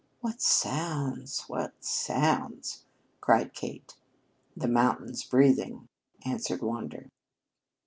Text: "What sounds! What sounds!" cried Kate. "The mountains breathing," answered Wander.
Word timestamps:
"What 0.19 0.41
sounds! 0.41 1.41
What 1.41 1.73
sounds!" 1.83 2.85
cried 3.19 3.53
Kate. 3.53 3.93
"The 4.57 4.67
mountains 4.67 5.23
breathing," 5.23 5.89
answered 6.25 6.63
Wander. 6.63 7.11